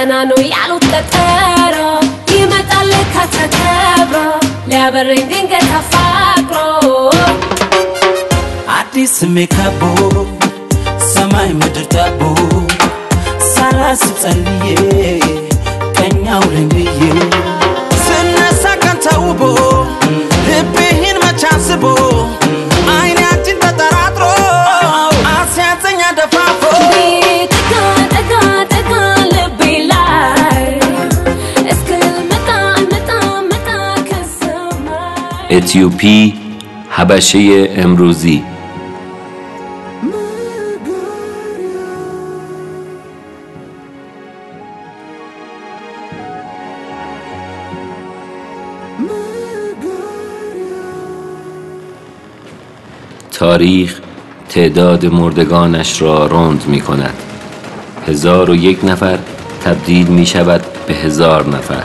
[0.00, 1.76] ገና ነው ያሉት ቀጠሮ
[2.32, 4.16] ይመጣል ከተከብሮ
[4.70, 6.84] ሊያበረኝ ድንገት አፋቅሮ።
[8.76, 9.80] አዲስ ስሜ ከቦ
[11.08, 12.20] ሰማይ ምድር ጠቦ
[13.50, 14.68] ሳላስብ ጸልዬ
[15.98, 16.70] ቀኛው ለኝ
[18.04, 19.42] ስነሳ ቀን ተውቦ
[20.46, 21.44] ልቤህን መች
[35.58, 36.34] اتیوپی
[36.90, 38.42] حبشه امروزی.
[53.32, 54.00] تاریخ
[54.48, 57.14] تعداد مردگانش را رند می کند
[58.06, 59.18] هزار و یک نفر
[59.64, 61.84] تبدیل می شود به هزار نفر.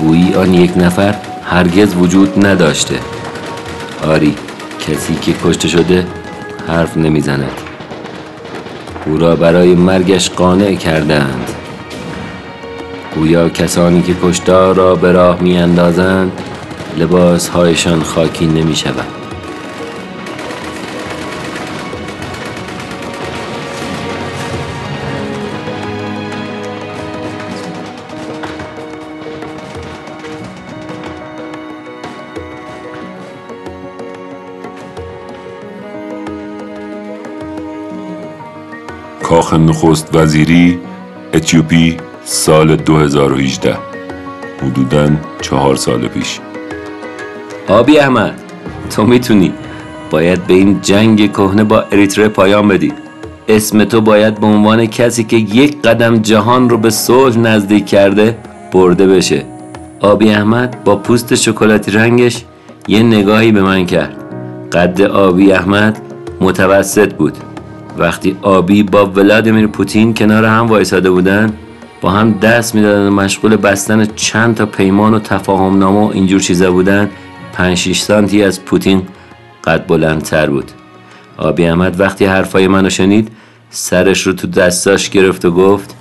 [0.00, 2.94] گویی آن یک نفر هرگز وجود نداشته.
[4.02, 4.34] آری
[4.80, 6.06] کسی که کشته شده
[6.68, 7.52] حرف نمی‌زند
[9.06, 11.48] او را برای مرگش قانع کردند.
[13.14, 16.32] گویا کسانی که کشتار را به راه می اندازند
[16.98, 19.17] لباسهایشان خاکی نمی شود
[39.48, 40.78] کاخ نخست وزیری
[41.34, 43.76] اتیوپی سال 2018
[44.62, 46.40] حدوداً چهار سال پیش.
[47.68, 48.34] آبی احمد
[48.90, 49.52] تو می‌تونی
[50.10, 52.92] باید به این جنگ کهنه با اریتره پایان بدی.
[53.48, 58.38] اسم تو باید به عنوان کسی که یک قدم جهان رو به صلح نزدیک کرده
[58.72, 59.44] برده بشه.
[60.00, 62.44] آبی احمد با پوست شکلاتی رنگش
[62.88, 64.16] یه نگاهی به من کرد.
[64.72, 66.02] قد آبی احمد
[66.40, 67.47] متوسط بود.
[67.98, 71.52] وقتی آبی با ولادیمیر پوتین کنار هم وایساده بودن
[72.00, 76.40] با هم دست می‌دادن و مشغول بستن چند تا پیمان و تفاهم نامه و اینجور
[76.40, 77.10] چیزا بودن
[77.52, 79.02] 5 6 سانتی از پوتین
[79.64, 80.70] قد بلندتر بود
[81.36, 83.28] آبی احمد وقتی حرفای منو شنید
[83.70, 85.94] سرش رو تو دستاش گرفت و گفت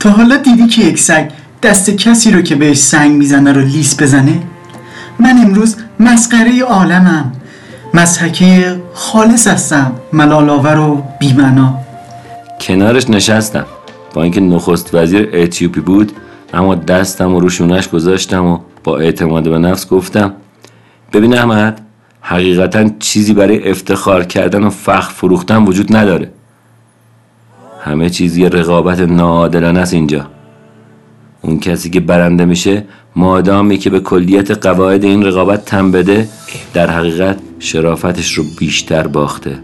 [0.00, 1.30] تا حالا دیدی که یک سگ
[1.62, 4.42] دست کسی رو که بهش سنگ می‌زنه رو لیس بزنه؟
[5.18, 7.32] من امروز مسخره عالمم
[7.94, 11.78] مسحکه خالص هستم ملالآور و بیمنا
[12.60, 13.66] کنارش نشستم.
[14.14, 16.12] با اینکه نخست وزیر اتیوپی بود
[16.54, 20.32] اما دستم و روشونش گذاشتم و با اعتماد به نفس گفتم
[21.12, 21.80] ببین احمد
[22.20, 26.30] حقیقتا چیزی برای افتخار کردن و فخر فروختن وجود نداره.
[27.80, 30.26] همه چیز یه رقابت ناعادلانه است اینجا.
[31.42, 32.84] اون کسی که برنده میشه
[33.16, 36.28] مادامی که به کلیت قواعد این رقابت تن بده
[36.74, 39.58] در حقیقت شرافتش رو بیشتر باخته.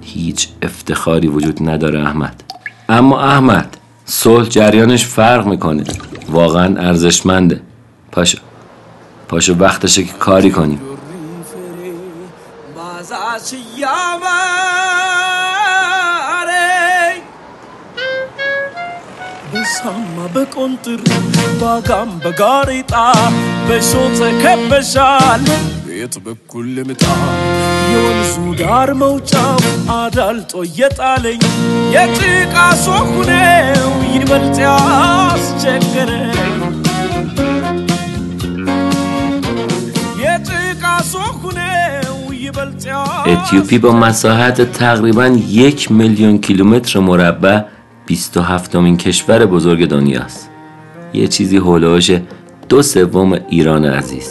[0.00, 2.42] هیچ افتخاری وجود نداره احمد.
[2.88, 5.84] اما احمد صلح جریانش فرق می‌کنه.
[6.28, 7.60] واقعا ارزشمنده.
[8.12, 8.38] پاشو.
[9.28, 10.80] پاشو وقتشه که کاری کنیم.
[25.91, 27.03] በሾ ተከበሻል ቤት በኩል ልምጣ
[27.93, 29.57] የወንዙ ዳር መውጫው
[29.97, 31.41] አዳልጦ እየጣለኝ
[31.95, 36.35] የጭቃ ሶኩኔው ይበልጥ ያስቸገረኝ
[40.23, 42.13] የጭቃ ሶኩኔው
[42.43, 42.85] ይበልጥ
[43.33, 45.25] اتیوپی با مساحت تقریبا
[45.61, 47.55] یک میلیون کیلومتر مربع
[48.09, 50.49] 27 مین کشور بزرگ دنیاست
[51.13, 52.07] یه چیزی هولوش
[52.69, 54.27] دو سوم ایران عزیز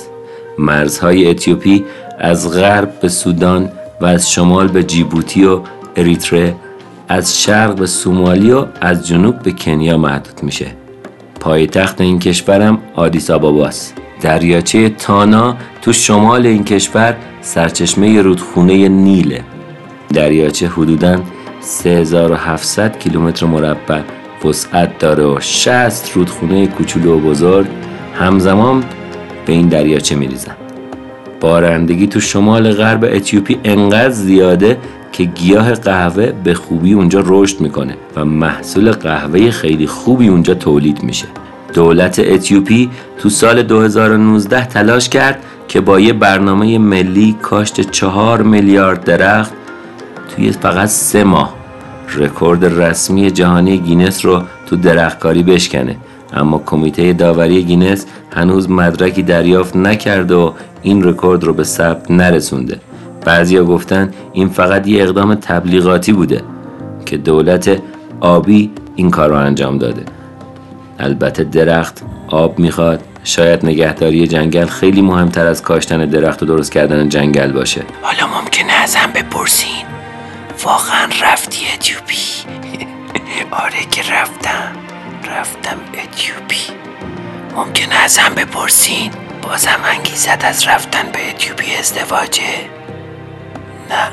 [0.61, 1.85] مرزهای اتیوپی
[2.19, 3.69] از غرب به سودان
[4.01, 5.59] و از شمال به جیبوتی و
[5.95, 6.55] اریتره
[7.07, 10.67] از شرق به سومالی و از جنوب به کنیا محدود میشه.
[11.39, 13.93] پایتخت این کشورم آدیس آباباست.
[14.21, 19.43] دریاچه تانا تو شمال این کشور سرچشمه رودخونه نیله.
[20.13, 21.19] دریاچه حدوداً
[21.61, 24.01] 3700 کیلومتر مربع.
[24.45, 27.67] وسعت داره و 60 رودخونه کوچولو و بزرگ.
[28.15, 28.83] همزمان
[29.45, 30.55] به این دریاچه میریزن
[31.41, 34.77] بارندگی تو شمال غرب اتیوپی انقدر زیاده
[35.11, 41.03] که گیاه قهوه به خوبی اونجا رشد می‌کنه و محصول قهوه خیلی خوبی اونجا تولید
[41.03, 41.27] میشه.
[41.73, 49.03] دولت اتیوپی تو سال 2019 تلاش کرد که با یه برنامه ملی کاشت چهار میلیارد
[49.03, 49.53] درخت
[50.35, 51.55] توی فقط سه ماه
[52.15, 55.95] رکورد رسمی جهانی گینس رو تو درختکاری بشکنه.
[56.33, 58.05] اما کمیته داوری گینس
[58.35, 60.51] هنوز مدرکی دریافت نکرده و
[60.81, 62.79] این رکورد رو به ثبت نرسونده.
[63.25, 66.41] بعضیا گفتن این فقط یه اقدام تبلیغاتی بوده
[67.05, 67.81] که دولت
[68.19, 70.03] ابی این کار رو انجام داده.
[70.99, 73.03] البته درخت آب می‌خواد.
[73.23, 77.81] شاید نگهداری جنگل خیلی مهمتر از کاشتن درخت و درست کردن جنگل باشه.
[78.01, 79.85] حالا ممکنه ازم بپرسین.
[80.63, 82.17] واقعا رفتی اتیوپی؟
[83.63, 84.90] آره که رفتم.
[85.31, 86.61] رفتم اتیوپی.
[87.55, 89.11] ممکنه ازم بپرسین؟
[89.41, 92.69] بازم انگیزت از رفتن به اتیوپی ازدواجه.
[93.89, 94.11] نه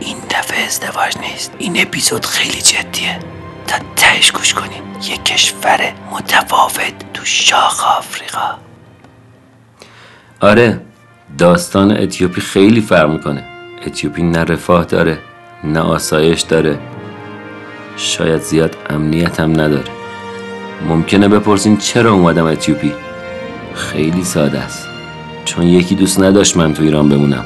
[0.00, 1.52] این دفعه ازدواج نیست.
[1.58, 3.18] این اپیزود خیلی جدیه.
[3.66, 4.82] تا تهش گوش کنین.
[5.02, 8.54] یه کشور متفاوت تو شاخ آفریقا.
[10.40, 10.80] آره
[11.38, 13.44] داستان اتیوپی خیلی فرق می‌کنه.
[13.86, 15.18] اتیوپی نه رفاه داره
[15.64, 16.78] نه آسایش داره.
[17.96, 19.95] شاید زیاد امنیت هم نداره.
[20.84, 22.92] ممکنه بپرسین چرا اومدم اتیوپی؟
[23.74, 24.88] خیلی ساده است.
[25.44, 27.44] چون یکی دوست نداشت من تو ایران بمونم.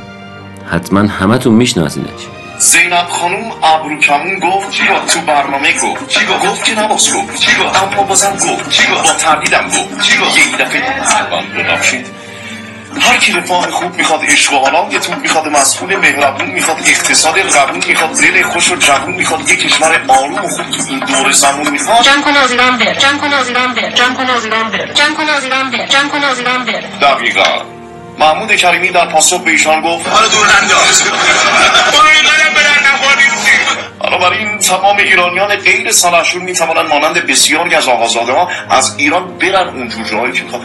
[0.71, 2.27] حتما همتون میشناسینش.
[2.59, 6.09] زینب خانوم ابرو کمون گفت چی تو برنامه گفت.
[6.09, 7.37] چی گفت؟ که نباز گفت.
[7.41, 8.71] چی اما بازم گفت.
[8.71, 10.03] چی با تردیدم گفت.
[10.03, 12.20] چی یک دفعه قلبم ببخشید
[12.99, 17.39] هر کی رفاه خوب می‌خواد عشق و حالا یه توپ می‌خواد مسئول مهربون می‌خواد اقتصاد
[17.39, 21.33] قبول می‌خواد دل خوش و جوون می‌خواد یه کشور آروم و خوب تو این دور
[21.33, 22.03] زمون می‌خواد.
[22.03, 24.93] جمع کن از ایران بر جمع کن از ایران بر جمع کن از ایران بر
[24.93, 26.81] جمع کن از ایران بر جمع کن از ایران بر.
[27.01, 27.63] دقیقا.
[28.19, 31.03] محمود کریمی در پاسخ به ایشان گفت حالا دور انداز
[34.01, 39.69] بنابراین تمام ایرانیان غیر سلحشور می توانند مانند بسیاری از آقازاده ها از ایران برن
[39.69, 40.61] اونجور جایی که تا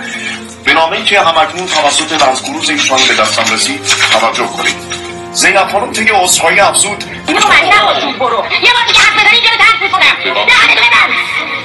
[0.66, 3.82] به نامه‌ای که همکنون توسط لنزگروز ایشان به دستم رسید
[4.12, 4.76] توجه کنید.
[5.34, 7.04] زینب خانم طی اصخایی افزود.
[7.28, 8.44] اینو من نباشید برو.
[8.64, 10.16] یه بار دیگه حرف بزنی جلو دست می‌کنم
[10.48, 11.12] دهنتو ببند.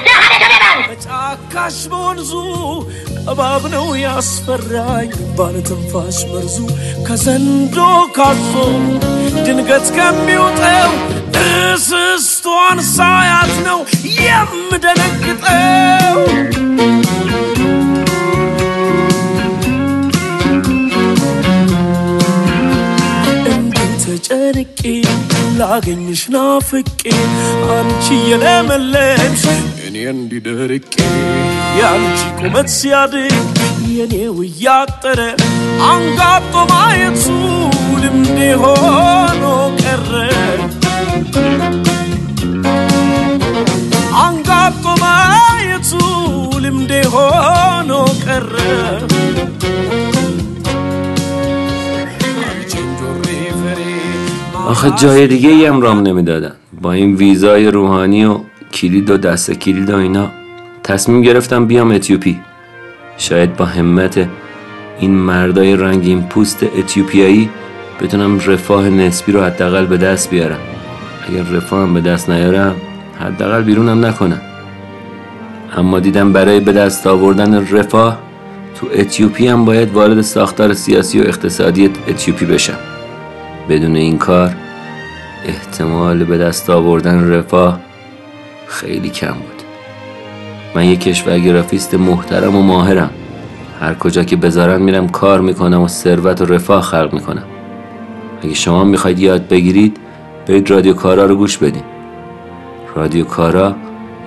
[0.06, 0.85] دهنتو ببند.
[0.99, 2.87] تاکاش منزو
[3.29, 6.67] أبابنا وياس فراي بان تنفاش مرزو.
[7.08, 8.99] كزندو كاتفو
[9.46, 10.91] دنقت كمي وطيو
[11.35, 13.85] اسستوان سایت نو.
[14.05, 17.50] یم دنگت دنقتو
[24.30, 24.81] ተጨንቄ
[25.60, 27.02] ላገኝሽ ናፍቄ
[27.75, 29.44] አንቺ የለመለምሽ
[29.88, 30.94] እኔ እንዲደርቄ
[31.80, 33.34] የአንቺ ቁመት ሲያድግ
[33.96, 35.22] የኔው እያጠረ
[35.90, 37.25] አንጋጦ ማየቱ
[38.04, 39.44] ልምዴ ሆኖ
[39.81, 40.12] ቀረ
[44.24, 45.92] አንጋጦ ማየቱ
[46.66, 47.92] ልምዴ ሆኖ
[48.24, 48.54] ቀረ
[54.70, 56.52] آخه جای دیگه ای هم رام نمی‌دادن.
[56.82, 58.40] با این ویزای روحانی و
[58.72, 60.31] کلید و دست کلید و اینا
[60.84, 62.40] تصمیم گرفتم بیام اتیوپی.
[63.19, 64.28] شاید با همت
[65.00, 67.49] این مردای رنگین پوست اتیوپیایی
[68.00, 70.61] بتونم رفاه نسبی رو حداقل به دست بیارم.
[71.28, 72.76] اگر رفاه هم به دست نیارم
[73.20, 74.40] حداقل بیرونم نکنم.
[75.76, 78.19] اما دیدم برای به دست آوردن رفاه
[78.81, 82.90] تو اتیوپی هم باید وارد ساختار سیاسی و اقتصادی اتیوپی بشم.
[83.70, 84.55] بدون این کار
[85.46, 87.81] احتمال به دست آوردن رفاه
[88.67, 89.62] خیلی کم بود.
[90.74, 93.10] من یک کشورگرافیست محترم و ماهرم.
[93.81, 97.43] هر کجا که بذارن میرم کار می‌کنم و ثروت و رفاه خلق می‌کنم.
[98.43, 99.96] اگه شما می‌خواید یاد بگیرید
[100.46, 101.84] برید رادیو کارا رو گوش بدین.
[102.94, 103.77] رادیو کارا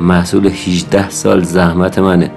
[0.02, 2.32] محصول 18 سال زحمت منه.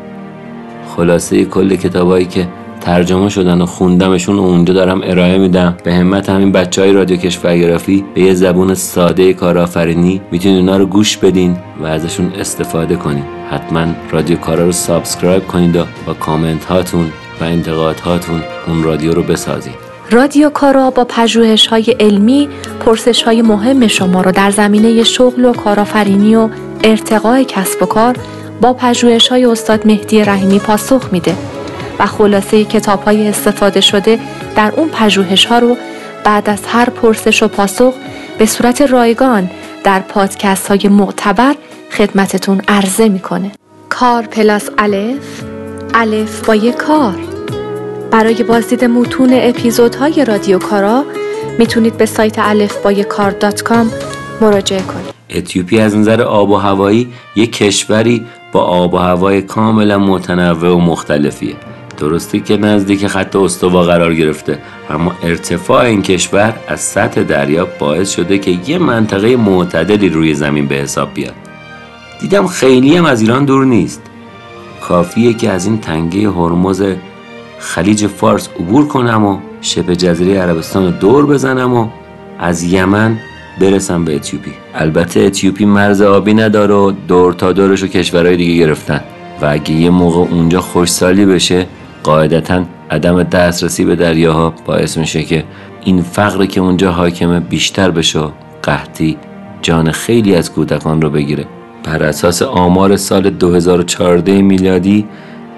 [0.97, 2.49] خلاصه کل کتابایی که
[2.81, 5.77] ترجمه شدن و خوندمشون و اونجا دارم ارائه میدم.
[5.85, 10.87] به همت همین بچه های رادیو کشورگرافی به یه زبون ساده کارآفرینی می‌تونید اونا رو
[10.87, 13.25] گوش بدین و ازشون استفاده کنین.
[13.51, 19.15] حتما رادیو کارا رو subscribe کنید و با کامنت هاتون و انتقاد هاتون اون رادیو
[19.15, 19.75] رو بسازید
[20.11, 22.49] رادیو کارا با پژوهش های علمی
[22.81, 26.49] پرسش های مهم شما را در زمینه شغل و کارآفرینی و
[26.85, 28.17] ارتقای کسب و کار
[28.61, 31.37] با پژوهش های استاد مهدی رحیمی پاسخ میده.
[31.99, 34.19] و خلاصه کتاب های استفاده شده
[34.57, 35.77] در اون پژوهش ها رو
[36.25, 37.95] بعد از هر پرسش و پاسخ
[38.39, 39.51] به صورت رایگان
[39.85, 41.55] در پادکست های معتبر
[41.91, 43.51] خدمتتون عرضه می‌کنه.
[43.89, 45.43] کار پلاس الف
[45.95, 47.15] الف با یک کار.
[48.11, 51.05] برای بازدید متون اپیزودهای رادیو کارا
[51.59, 53.91] می‌تونید به سایت الف با کار دات کام
[54.41, 55.17] مراجعه کنید.
[55.31, 60.79] اتیوپی از نظر آب و هوایی یک کشوری با آب و هوای کاملا متنوع و
[60.79, 61.57] مختلفیه.
[61.97, 64.59] درسته که نزدیک خط استوا قرار گرفته
[64.91, 70.67] اما ارتفاع این کشور از سطح دریا باعث شده که یه منطقه معتدلی روی زمین
[70.67, 71.35] به حساب بیاد.
[72.21, 74.03] دیدم خیلی هم از ایران دور نیست.
[74.81, 76.83] کافیه که از این تنگه هرمز
[77.59, 81.89] خلیج فارس عبور کنم و شبه جزیره عربستان رو دور بزنم و
[82.39, 83.19] از یمن
[83.61, 84.53] برسم به اتیوپی.
[84.75, 89.01] البته اتیوپی مرز آبی نداره و دور تا دورش رو کشورهای دیگه گرفتن.
[89.41, 91.67] و اگه یه موقع اونجا خوشسالی بشه
[92.07, 95.45] قاعدتا عدم دسترسی به دریاها باعث میشه که
[95.85, 98.21] این فقر که اونجا حاکمه بیشتر بشه
[98.63, 99.17] قحطی
[99.63, 101.45] جان خیلی از کودکان رو بگیره.
[101.85, 105.07] بر اساس آمار سال 2014 میلادی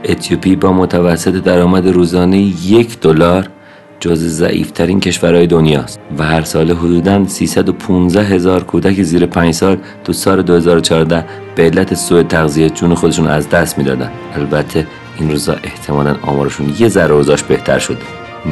[0.04, 3.48] اتیوپی با متوسط درآمد روزانه یک دلار
[4.00, 10.12] جز ضعیفترین کشورهای دنیاست و هر سال حدوداً 315 هزار کودک زیر 5 سال تو
[10.12, 11.24] سال 2014
[11.54, 14.10] به علت سوء تغذیه جون خودشون از دست می‌دادن.
[14.34, 14.86] البته
[15.18, 17.98] این روزا احتمالاً آمارشون یه ذره اوضاعش بهتر شده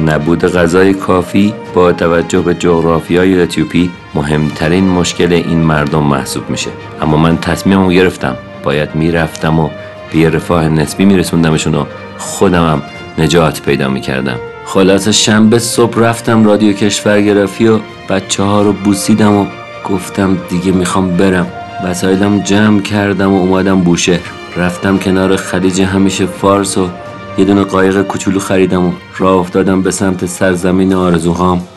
[0.05, 6.69] نبود غذای کافی با توجه به جغرافیای اتیوپی مهمترین مشکل این مردم محسوب میشه.
[7.01, 8.35] اما من تصمیممو گرفتم.
[8.63, 9.69] باید می‌رفتم و
[10.13, 11.85] به رفاه نسبی میرسوندمشون و
[12.17, 12.81] خودمم
[13.17, 14.39] نجات پیدا می‌کردم.
[14.65, 19.45] خلاص شنبه صبح رفتم رادیو کشورگرافی و بچه ها رو بوسیدم و
[19.89, 21.47] گفتم دیگه می‌خوام برم.
[21.85, 24.19] وسایلم جمع کردم و اومدم بوشهر.
[24.57, 26.89] رفتم کنار خلیج همیشه فارس و
[27.37, 31.67] یه دونه قایق کوچولو خریدم و راه افتادم به سمت سرزمین آرزوهام.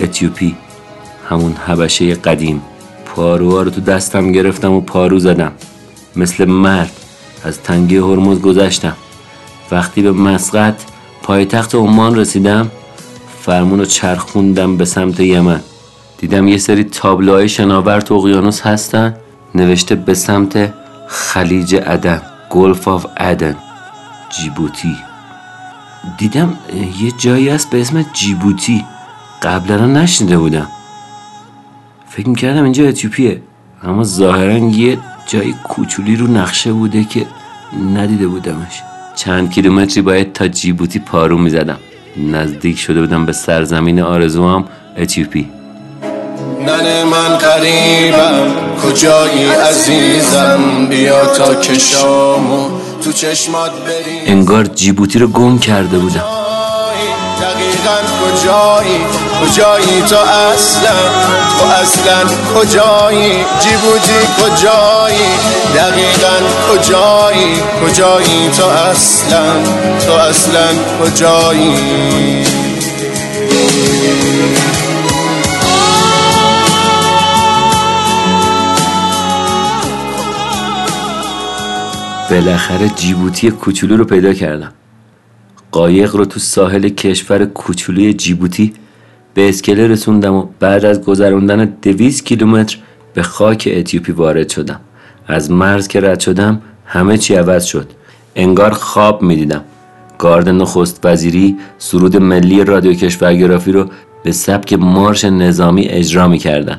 [0.00, 0.56] اتیوپی
[1.28, 2.62] همون حبشه قدیم.
[3.06, 5.52] پاروها رو تو دستم گرفتم و پارو زدم.
[6.16, 6.92] مثل مرد
[7.44, 8.96] از تنگه هرمز گذشتم.
[9.70, 10.74] وقتی به مسقط
[11.22, 12.70] پایتخت عمان رسیدم
[13.40, 15.60] فرمون رو چرخوندم به سمت یمن.
[16.18, 19.16] دیدم یه سری تابلوهای شناور تو اقیانوس هستن
[19.54, 20.72] نوشته به سمت
[21.12, 23.56] خلیج عدن گلف آف عدن
[24.30, 24.96] جیبوتی.
[26.18, 26.58] دیدم
[27.00, 28.84] یه جایی هست به اسم جیبوتی.
[29.42, 30.68] قبلا نشنیده بودم.
[32.08, 33.42] فکر می‌کردم اینجا اتیوپیه
[33.82, 37.26] اما ظاهرا یه جای کوچولی رو نقشه بوده که
[37.94, 38.82] ندیده بودمش.
[39.14, 41.78] چند کیلومتری باید تا جیبوتی پارو می‌زدم.
[42.16, 44.64] نزدیک شده بودم به سرزمین آرزوام
[44.96, 45.48] اتیوپی.
[46.66, 48.72] ننه من قریبم.
[48.82, 52.68] کجایی عزیزم؟ بیا تا کشامو
[53.04, 56.24] تو چشمات بریم انگار جیبوتی رو گم کرده بودم.
[57.40, 59.00] دقیقا کجایی؟
[59.42, 60.98] کجایی تو اصلا؟
[61.58, 65.26] تو اصلا کجایی؟ جیبوتی کجایی؟
[65.76, 66.36] دقیقا
[66.70, 67.54] کجایی؟
[67.84, 69.44] کجایی تو اصلا؟
[70.06, 70.68] تو اصلا
[71.00, 71.72] کجایی؟
[82.32, 84.72] بالاخره جیبوتی کوچولو رو پیدا کردم.
[85.72, 88.72] قایق رو تو ساحل کشور کوچولوی جیبوتی
[89.34, 92.78] به اسکله رسوندم و بعد از گذراندن دویست کیلومتر
[93.14, 94.80] به خاک اتیوپی وارد شدم.
[95.26, 97.90] از مرز که رد شدم همه چی عوض شد.
[98.36, 99.64] انگار خواب می‌دیدم.
[100.18, 103.86] گارد نخست وزیری سرود ملی رادیو کشورگرافی رو
[104.24, 106.78] به سبک مارش نظامی اجرا می‌کردن.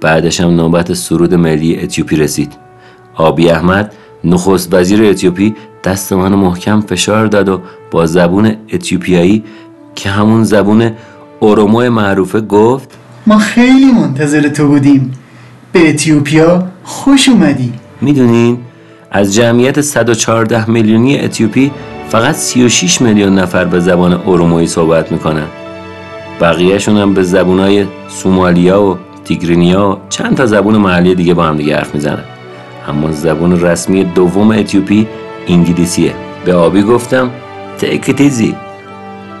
[0.00, 2.52] بعدش هم نوبت سرود ملی اتیوپی رسید.
[3.14, 3.92] آبی احمد
[4.24, 7.60] نخست وزیر اتیوپی دست منو محکم فشار داد و
[7.90, 9.44] با زبون اتیوپیایی
[9.94, 10.90] که همون زبون
[11.40, 12.90] اورومو معروفه گفت
[13.26, 15.12] ما خیلی منتظر تو بودیم.
[15.72, 17.72] به اتیوپیا خوش اومدی.
[18.00, 18.58] می‌دونین
[19.10, 21.70] از جمعیت 114 میلیونی اتیوپی
[22.08, 25.46] فقط 36 میلیون نفر به زبان اورومویی صحبت می‌کنن.
[26.40, 31.56] بقیهشون هم به زبونای سومالیا و تیگرینیا و چند تا زبون محلی دیگه با هم
[31.56, 32.24] دیگه حرف می‌زنن.
[32.88, 35.08] اما زبون رسمی دوم اتیوپی
[35.48, 36.14] انگلیسیه.
[36.44, 37.30] به آبی گفتم
[37.78, 38.54] تکتیزی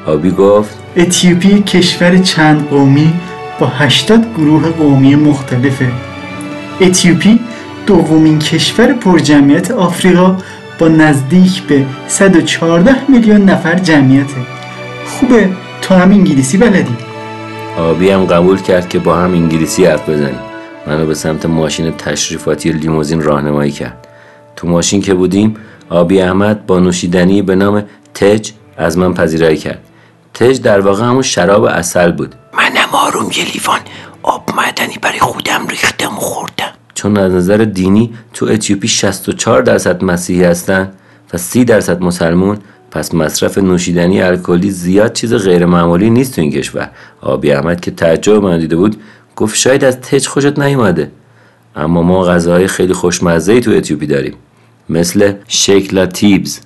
[0.06, 3.12] آبی گفت اتیوپی کشور چند قومی
[3.60, 5.92] با 80 گروه قومی مختلفه.
[6.80, 7.40] اتیوپی
[7.86, 10.36] دومین کشور پرجمعیت آفریقا
[10.78, 14.36] با نزدیک به 114 میلیون نفر جمعیته.
[15.06, 15.48] خوبه
[15.82, 16.96] تو هم انگلیسی بلدی.
[17.78, 20.49] آبی هم قبول کرد که با هم انگلیسی حرف بزنیم.
[20.86, 24.06] منو به سمت ماشین تشریفاتی لیموزین راهنمایی کرد.
[24.56, 25.56] تو ماشین که بودیم
[25.88, 27.84] آبی احمد با نوشیدنی به نام
[28.14, 29.84] تج از من پذیرایی کرد.
[30.34, 32.34] تج در واقع همون شراب اصل بود.
[32.52, 33.80] منم آروم یه لیوان.
[34.22, 36.70] آب معدنی برای خودم ریختم و خوردم.
[36.94, 40.92] چون از نظر دینی تو اتیوپی 64 درصد مسیحی هستن
[41.32, 42.58] و 30 درصد مسلمون
[42.90, 46.90] پس مصرف نوشیدنی الکلی زیاد چیز غیر معمولی نیست تو این کشور.
[47.20, 48.96] آبی احمد که تعجب من دیده بود
[49.36, 51.10] گفت شاید از تج خوشت نیومده.
[51.76, 54.34] اما ما غذاهای خیلی خوشمزه تو اتیوپی داریم.
[54.88, 56.60] مثل شکلا تیبز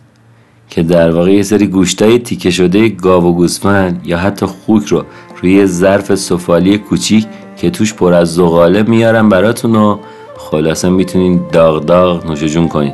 [0.71, 5.05] که در واقع یه سری گوشتای تیکه شده گاو و گوسفند یا حتی خوک رو
[5.43, 9.99] روی ظرف سفالی کوچیک که توش پر از زغاله میارن براتون و
[10.37, 12.93] خلاصه می‌تونین داغ داغ نوش جون کنین.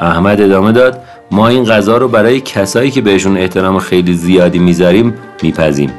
[0.00, 1.00] احمد ادامه داد
[1.30, 5.90] ما این غذا رو برای کسایی که بهشون احترام خیلی زیادی می‌ذاریم میپزیم.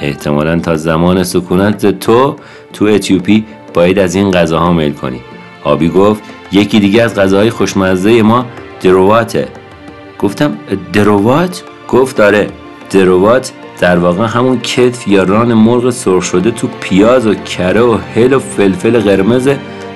[0.00, 2.36] احتمالا تا زمان سکونت تو
[2.76, 5.20] تو اتیوپی باید از این غذاها میل کنی.
[5.64, 8.46] آبی گفت یکی دیگه از غذاهای خوشمزه ما
[8.82, 9.48] درواته.
[10.18, 10.58] گفتم
[10.92, 12.48] دروات؟ گفت داره
[12.90, 17.98] دروات در واقع همون کتف یا ران مرغ سرخ شده تو پیاز و کره و
[18.14, 19.48] هل و فلفل قرمز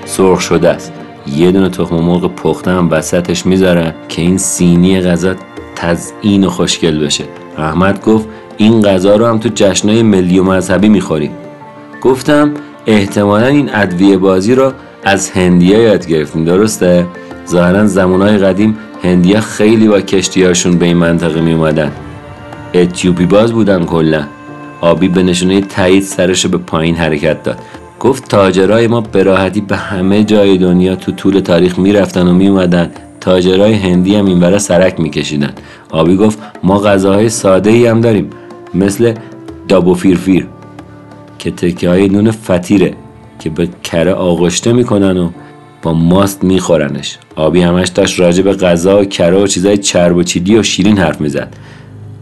[0.05, 0.93] سرخ شده است.
[1.37, 5.35] یه دونه تخم مرغ پخته هم وسطش می‌ذارن که این سینی غذا
[5.77, 7.25] تزئین و خوشگل بشه.
[7.59, 11.31] احمد گفت این غذا رو هم تو جشنای ملی و مذهبی می‌خوریم
[12.01, 12.55] گفتم
[12.87, 14.73] احتمالا این ادویه بازی رو
[15.05, 17.07] از هندیا یاد گرفتیم درسته؟
[17.49, 21.93] ظاهرا زمانهای قدیم هندیا خیلی با کشتیهاشون به این منطقه می اومدن
[22.75, 24.25] اتیوپی باز بودن کلا.
[24.81, 27.59] آبی به نشونه تایید سرش به پایین حرکت داد.
[28.01, 32.91] گفت تاجرای ما به راحتی به همه جای دنیا تو طول تاریخ می‌رفتن و میومدن
[33.21, 35.53] تاجرای هندی هم این سرک میکشیدن.
[35.91, 38.31] آبی گفت ما غذاهای ساده ای هم داریم
[38.75, 39.15] مثل
[39.69, 40.47] دابو فیرفیر
[41.41, 42.95] که تکه های نون فتیره
[43.39, 45.31] که به کره آغشته می‌کنن و
[45.83, 47.19] با ماست میخورنش.
[47.37, 50.99] آبی همش داشت راجع به غذا و کره و چیزای چرب و چیدی و شیرین
[50.99, 51.55] حرف می‌زد.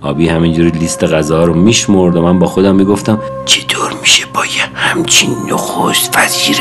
[0.00, 4.62] آبی همینجوری لیست غذاها رو میشمرد و من با خودم می‌گفتم چطور میشه با یه
[4.74, 6.56] همچین نخست وزیر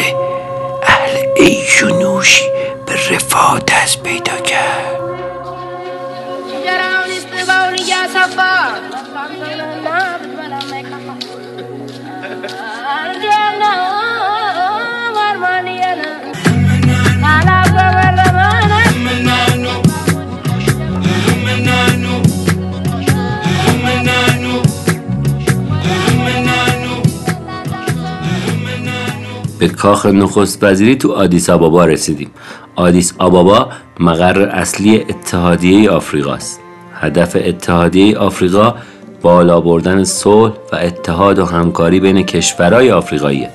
[0.83, 2.45] اهل عیش و نوشی
[2.85, 4.97] به رفاه دست پیدا کرد؟
[29.59, 32.31] به کاخ نخست وزیری تو آدیس آبابا رسیدیم.
[32.75, 36.59] آدیس آبابا مقر اصلی اتحادیه آفریقاست
[36.93, 38.75] هدف اتحادیه آفریقا
[39.21, 43.49] بالا بردن صلح و اتحاد و همکاری بین کشورهای آفریقاییه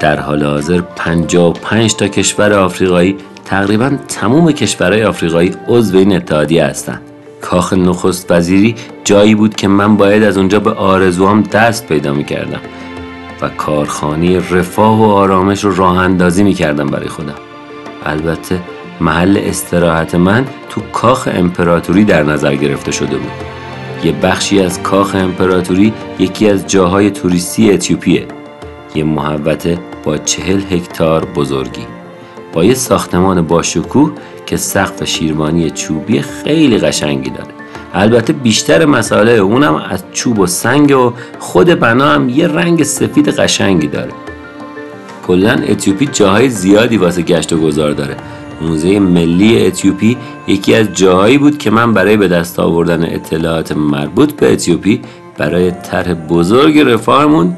[0.00, 7.00] در حال حاضر 55 تا کشور آفریقایی تقریبا تمام کشورهای آفریقایی عضو این اتحادیه هستند.
[7.40, 12.24] کاخ نخست وزیری جایی بود که من باید از اونجا به آرزوام دست پیدا می
[12.24, 12.60] کردم
[13.42, 17.34] و کارخانه رفاه و آرامش رو راه اندازی می کردم برای خودم.
[18.04, 18.60] البته
[19.00, 23.32] محل استراحت من تو کاخ امپراتوری در نظر گرفته شده بود.
[24.04, 28.26] یه بخشی از کاخ امپراتوری یکی از جاهای توریستی اتیوپیه.
[28.94, 31.86] یه محوطه با چهل هکتار بزرگی.
[32.52, 34.12] با یه ساختمان باشکوه
[34.46, 37.57] که سقف شیرمانی چوبی خیلی قشنگی داره.
[37.94, 43.28] البته بیشتر مسائل اونم از چوب و سنگ و خود بنا هم یه رنگ سفید
[43.28, 44.12] قشنگی داره.
[45.26, 48.16] کلا اتیوپی جاهای زیادی واسه گشت و گذار داره.
[48.60, 54.32] موزه ملی اتیوپی یکی از جاهایی بود که من برای به دست آوردن اطلاعات مربوط
[54.32, 55.00] به اتیوپی
[55.38, 57.56] برای طرح بزرگ رفاهمون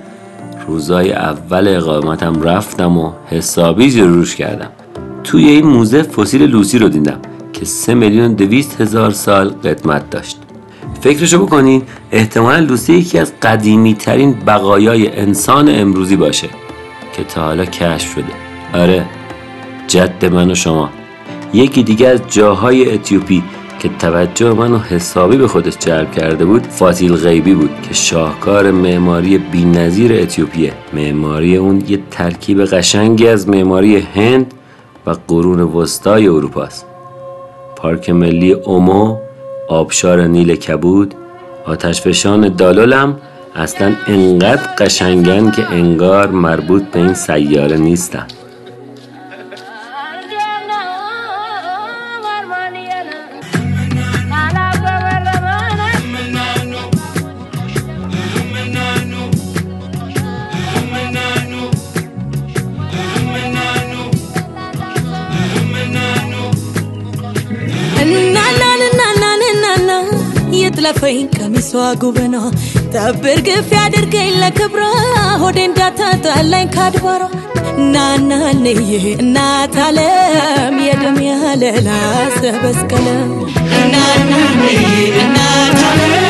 [0.66, 4.70] روزای اول اقامتم رفتم و حسابی جروش کردم.
[5.24, 7.20] توی این موزه فسیل لوسی رو دیدم.
[7.52, 10.38] که سه میلیون دویست هزار سال قدمت داشت.
[11.00, 11.82] فکرشو بکنین
[12.12, 16.48] احتمالا لوسی یکی از قدیمی ترین بقایای انسان امروزی باشه
[17.12, 18.32] که تا حالا کشف شده.
[18.74, 19.06] آره
[19.86, 20.90] جد من و شما.
[21.54, 23.42] یکی دیگه از جاهای اتیوپی
[23.78, 29.38] که توجه منو حسابی به خودش جلب کرده بود فاسیل غیبی بود که شاهکار معماری
[29.38, 30.72] بینظیر اتیوپیه.
[30.92, 34.54] معماری اون یه ترکیب قشنگی از معماری هند
[35.06, 36.89] و قرون وسطای اروپاست.
[37.82, 39.16] پارک ملی اومو
[39.68, 41.14] آبشار نیل کبود
[41.66, 43.16] آتشفشان دالولم
[43.54, 48.26] اصلا انقدر قشنگن که انگار مربوط به این سیاره نیستن.
[70.90, 71.70] የጥለፈኝ ቀሚሷ
[72.02, 72.34] ጉብኗ
[72.92, 74.84] ጠብር ግፍ ያድርገኝ ለክብሯ
[75.42, 77.22] ሆዴ እንዳታጣላኝ ካድባሯ።
[77.92, 81.88] ናናንዬ እናት አለም የደም ያለላ
[82.38, 83.06] ሰበስቀለ
[83.92, 84.74] ናናንዬ
[85.22, 86.26] እናት አለም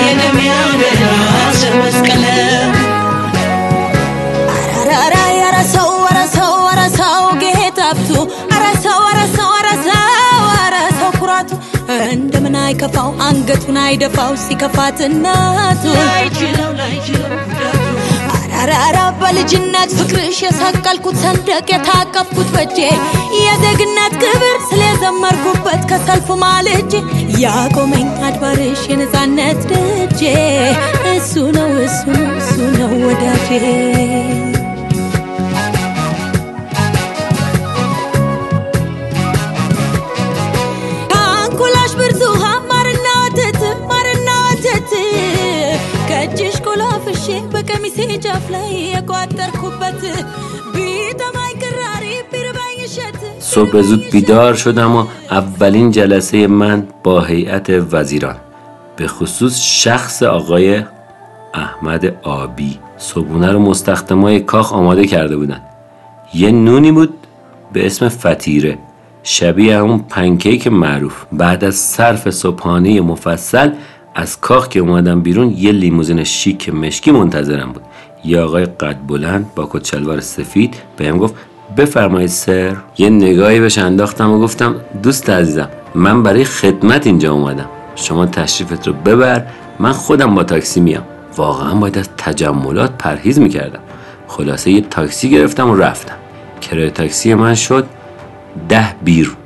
[0.00, 1.04] የደም ያለላ
[1.60, 2.24] ሰበስቀለ
[12.80, 15.82] አይከፋው አንገቱን አይደፋው ሲከፋት እናቱ
[18.70, 22.78] ራራ በልጅነት ፍቅርሽ የሰቀልኩት ሰንደቅ የታቀፍኩት በጄ
[23.38, 26.92] የዜግነት ክብር ስለዘመርኩበት ከሰልፉ ማልጄ
[27.44, 30.22] ያቆመኝ አድባርሽ የነፃነት ደጄ
[31.14, 33.48] እሱ ነው እሱ ነው እሱ ነው ወዳጄ
[47.87, 50.01] በቀሚሴ ጫፍ ላይ የቋጠርኩበት
[50.73, 53.19] ቢጠማኝ ቅራሪ ቢርባኝ እሸት
[53.51, 55.03] صبح زود بیدار شدم و
[55.37, 58.37] اولین جلسه من با هیئت وزیران
[58.97, 60.67] به خصوص شخص آقای
[61.63, 62.03] احمد
[62.39, 62.71] آبی
[63.09, 65.61] صبحونه رو مستخدمای کاخ آماده کرده بودن
[66.33, 67.13] یه نونی بود
[67.73, 68.77] به اسم فتیره
[69.37, 73.69] شبیه اون پنکیک معروف بعد از صرف صبحانه مفصل
[74.18, 77.82] از کاخ که اومدم بیرون یه لیموزین شیک مشکی منتظرم بود.
[78.24, 81.34] یه آقای قد بلند با کت شلوار سفید بهم گفت
[81.76, 82.76] بفرمایید سر.
[82.98, 87.68] یه نگاهی بهش انداختم و گفتم دوست عزیزم من برای خدمت اینجا اومدم.
[87.96, 89.46] شما تشریفت رو ببر
[89.78, 91.04] من خودم با تاکسی میام.
[91.36, 93.80] واقعا باید از تجملات پرهیز می‌کردم.
[94.28, 96.14] خلاصه یه تاکسی گرفتم و رفتم.
[96.60, 97.86] کرایه تاکسی من شد
[98.68, 99.36] ده بیر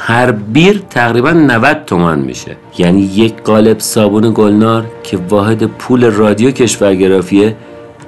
[0.00, 2.56] هر بیر تقریبا 90 تومن میشه.
[2.78, 7.56] یعنی یک قالب صابون گلنار که واحد پول رادیو کشورگرافیه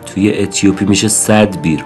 [0.06, 1.84] توی اتیوپی میشه 100 بیر.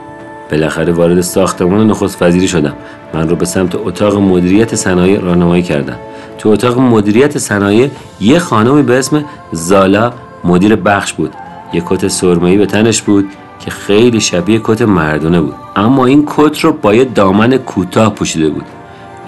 [0.50, 2.72] بالاخره وارد ساختمان نخست وزیری شدم.
[3.14, 5.96] من رو به سمت اتاق مدیریت صنایع راهنمایی کردن.
[6.38, 7.90] تو اتاق مدیریت صنایع
[8.20, 10.12] یه خانمی به اسم زالا
[10.44, 11.32] مدیر بخش بود.
[11.72, 13.28] یه کت سرمه‌ای به تنش بود
[13.60, 15.54] که خیلی شبیه کت مردونه بود.
[15.76, 18.64] اما این کت رو با یه دامن کوتاه پوشیده بود.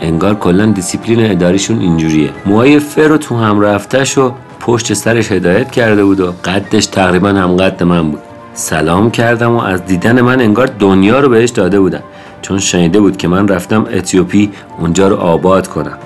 [0.01, 2.31] انگار کلا دیسیپلین اداریشون اینجوریه.
[2.47, 7.29] موهای فر و تو هم رفتش و پشت سرش هدایت کرده بود و قدش تقریبا
[7.29, 8.21] هم قد من بود.
[8.55, 12.03] سلام کردم و از دیدن من انگار دنیا رو بهش داده بودن.
[12.43, 15.99] چون شنیده بود که من رفتم اتیوپی اونجا رو آباد کنم.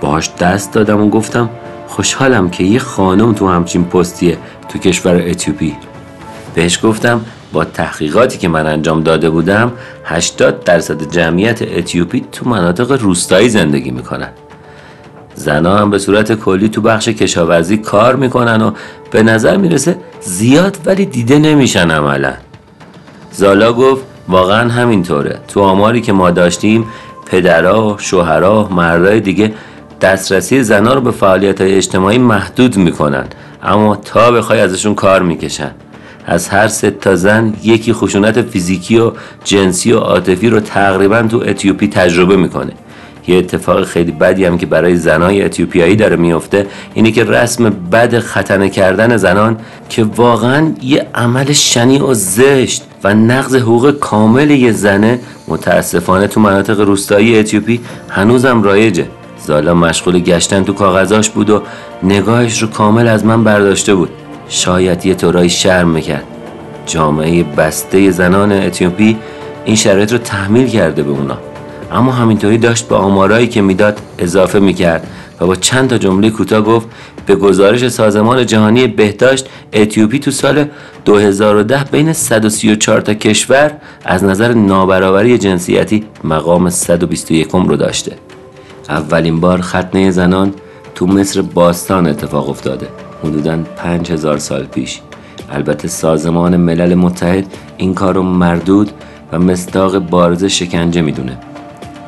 [0.00, 1.50] باهاش دست دادم و گفتم
[1.86, 5.76] خوشحالم که یه خانم تو همچین پستیه تو کشور اتیوپی.
[6.54, 7.20] بهش گفتم
[7.56, 9.72] با تحقیقاتی که من انجام داده بودم
[10.04, 14.28] 80 درصد جمعیت اتیوپی تو مناطق روستایی زندگی می‌کنن.
[15.34, 18.70] زنا هم به صورت کلی تو بخش کشاورزی کار می‌کنن و
[19.10, 22.32] به نظر می‌رسه زیاد ولی دیده نمیشن عملا.
[23.32, 25.38] زالا گفت واقعا همینطوره.
[25.48, 26.86] تو آماری که ما داشتیم
[27.26, 29.52] پدرها شوهرها مردای دیگه
[30.00, 33.24] دسترسی زنا رو به فعالیت های اجتماعی محدود می‌کنن
[33.62, 35.70] اما تا بخوای ازشون کار می‌کشن.
[36.26, 39.12] از هر سه تا زن یکی خشونت فیزیکی و
[39.44, 42.72] جنسی و عاطفی رو تقریبا تو اتیوپی تجربه می‌کنه.
[43.28, 48.18] یه اتفاق خیلی بدی هم که برای زنای اتیوپیایی داره میفته اینه که رسم بد
[48.18, 49.56] ختنه کردن زنان
[49.88, 56.40] که واقعا یه عمل شنیع و زشت و نقض حقوق کامل یه زنه متاسفانه تو
[56.40, 59.06] مناطق روستایی اتیوپی هنوزم رایجه.
[59.46, 61.62] زالا مشغول گشتن تو کاغذاش بود و
[62.02, 64.08] نگاهش رو کامل از من برداشته بود.
[64.48, 66.24] شاید یه طورایی شرم می‌کرد.
[66.86, 69.16] جامعه بسته زنان اتیوپی
[69.64, 71.38] این شرایط رو تحمیل کرده به اونا.
[71.92, 75.06] اما همینطوری داشت به آمارایی که می‌داد اضافه می‌کرد
[75.40, 76.86] و با چند تا جمله کوتاه گفت
[77.26, 80.64] به گزارش سازمان جهانی بهداشت اتیوپی تو سال
[81.04, 83.72] 2010 بین 134 تا کشور
[84.04, 88.16] از نظر نابرابری جنسیتی مقام 121 رو داشته.
[88.88, 90.54] اولین بار ختنه زنان
[90.94, 92.88] تو مصر باستان اتفاق افتاده.
[93.26, 95.00] حدوداً 5000 سال پیش.
[95.50, 98.90] البته سازمان ملل متحد این کار رو مردود
[99.32, 101.38] و مصداق بارز شکنجه می‌دونه.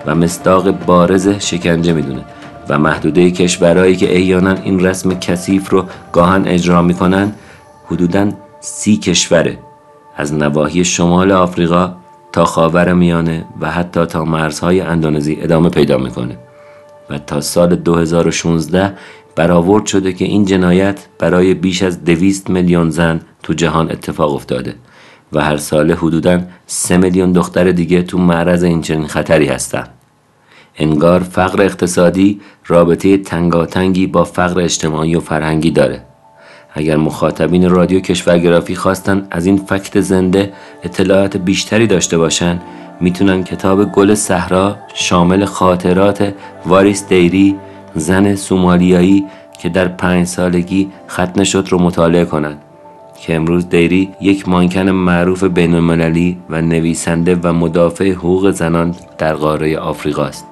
[0.07, 2.25] و مصداق بارز شکنجه می‌دونه.
[2.69, 7.33] و محدوده کشورهایی که احیانا این رسم کثیف رو گاهن اجرا می‌کنن
[7.87, 8.29] حدوداً
[8.61, 9.59] سی کشوره.
[10.17, 11.93] از نواحی شمال آفریقا
[12.33, 16.39] تا خاور میانه و حتی تا مرزهای اندونزی ادامه پیدا می‌کنه.
[17.11, 18.95] و تا سال 2016
[19.39, 24.75] برآورد شده که این جنایت برای بیش از دویست میلیون زن تو جهان اتفاق افتاده
[25.33, 29.85] و هر ساله حدوداً سه میلیون دختر دیگه تو معرض این چنین خطری هستن.
[30.79, 36.03] انگار فقر اقتصادی رابطه تنگاتنگی با فقر اجتماعی و فرهنگی داره.
[36.75, 42.61] اگر مخاطبین رادیو کشورگرافی خواستن از این فکت زنده اطلاعات بیشتری داشته باشن
[43.01, 46.35] می‌تونن کتاب گل صحرا شامل خاطرات
[46.67, 47.57] واریس دیری
[47.99, 49.25] زن سومالیایی
[49.59, 52.63] که در پنج سالگی ختنه شد رو مطالعه کنند
[53.21, 59.35] که امروز دیری یک مانکن معروف بین المللی و نویسنده و مدافع حقوق زنان در
[59.35, 60.47] قاره آفریقا است.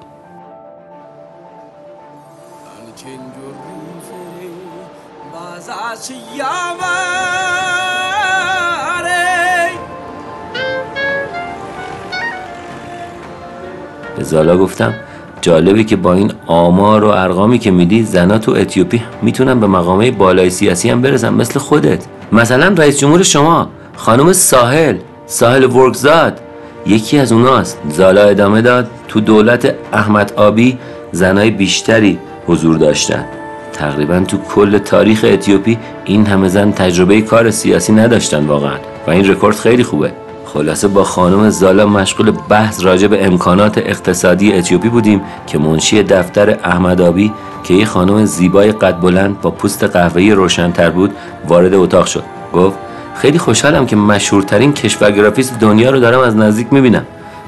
[14.17, 14.93] به زالا گفتم
[15.41, 20.11] جالبه که با این آمار و ارقامی که میدی زنا تو اتیوپی می‌تونن به مقامای
[20.11, 22.05] بالای سیاسی هم برسن مثل خودت.
[22.31, 26.39] مثلا رئیس جمهور شما خانم سهله سهله‌ورک زوده
[26.85, 27.79] یکی از اوناست.
[27.89, 28.87] زالا ادامه داد.
[29.07, 30.77] تو دولت احمد آبی
[31.11, 33.25] زنای بیشتری حضور داشتن.
[33.73, 38.77] تقریبا تو کل تاریخ اتیوپی این همه زن تجربه کار سیاسی نداشتن واقعا.
[39.07, 40.11] و این رکورد خیلی خوبه.
[40.53, 46.49] خلاصه با خانم زالا مشغول بحث راجع به امکانات اقتصادی اتیوپی بودیم که منشی دفتر
[46.63, 47.33] احمد آبی
[47.63, 51.13] که یه خانم زیبای قد بلند با پوست قهوه‌ای روشنتر بود
[51.47, 52.23] وارد اتاق شد.
[52.53, 52.77] گفت
[53.15, 57.05] خیلی خوشحالم که مشهورترین کشورگرافیست دنیا رو دارم از نزدیک می‌بینم.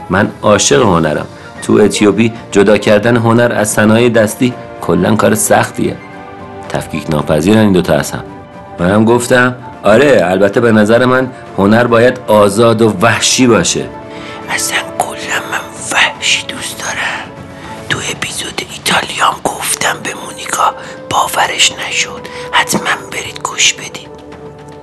[0.09, 1.25] من عاشق هنرم.
[1.61, 5.95] تو اتیوپی جدا کردن هنر از صنایع دستی کلا کار سختیه.
[6.69, 8.23] تفکیک ناپذیرن این دوتا هم
[8.79, 13.85] منم گفتم آره البته به نظر من هنر باید آزاد و وحشی باشه.
[14.49, 15.59] اصلا کلا من
[15.91, 17.31] وحشی دوست دارم.
[17.89, 20.73] تو اپیزود ایتالیام گفتم به مونیکا
[21.09, 22.21] باورش نشد.
[22.51, 24.09] حتما برید گوش بدید.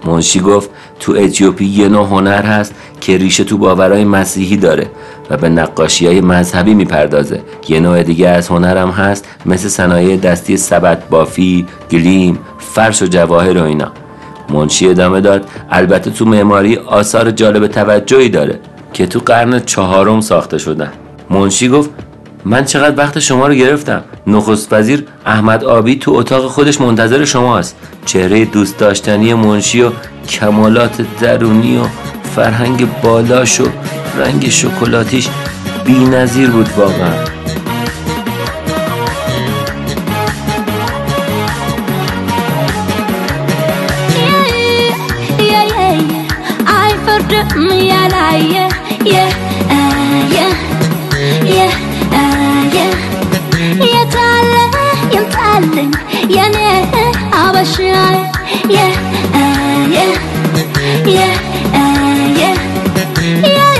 [0.05, 4.91] منشی گفت تو اتیوپی یه نوع هنر هست که ریشه تو باورهای مسیحی داره
[5.31, 7.43] و به نقاشی های مذهبی می‌پردازه.
[7.69, 13.59] یه نوع دیگه از هنرم هست مثل صنایع دستی سبت بافی، گلیم، فرش و جواهر
[13.59, 13.93] و اینا.
[14.51, 15.49] منشی ادامه داد.
[15.71, 18.61] البته تو معماری آثار جالب توجهی داره
[18.93, 20.93] که تو قرن چهارم ساخته شدن.
[21.31, 21.91] منشی گفت
[22.45, 24.05] من چقدر وقت شما رو گرفتم.
[24.27, 29.91] نخست وزیر احمد آبی تو اتاق خودش منتظر شماست چهره دوست داشتنی منشی و
[30.29, 31.83] کمالات درونی و
[32.35, 33.65] فرهنگ بالاش و
[34.19, 35.29] رنگ شکلاتیش
[35.85, 37.15] بی نظیر بود واقعا.
[48.39, 48.69] yeah,
[49.05, 49.31] yeah,
[49.71, 50.53] uh, yeah,
[51.45, 51.73] yeah,
[52.13, 52.93] uh, yeah.
[53.81, 54.77] Yeterli,
[55.13, 55.91] yeterli,
[56.29, 56.87] yani
[57.33, 57.83] abaşa,
[58.69, 58.93] yeah,
[59.35, 60.13] uh, yeah,
[61.07, 61.35] yeah,
[61.75, 62.57] uh, yeah.
[63.43, 63.75] Yeah,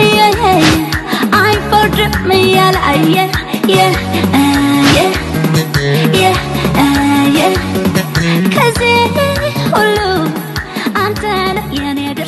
[0.00, 0.90] yeah, yeah,
[1.32, 3.30] I'm for me, yeah, yeah,
[3.66, 3.92] yeah,
[4.34, 5.12] uh, yeah,
[6.12, 6.36] yeah,
[6.76, 7.54] uh, yeah.
[8.54, 9.31] Cause it